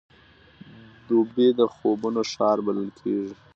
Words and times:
دوبی 1.07 1.47
د 1.59 1.61
خوبونو 1.73 2.21
ښار 2.31 2.57
بلل 2.65 2.89
کېږي. 2.99 3.33